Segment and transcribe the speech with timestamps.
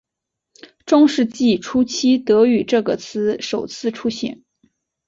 [0.87, 4.41] 中世纪初期德语这个词首次出现。